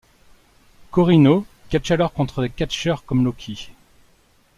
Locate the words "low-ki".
3.23-3.69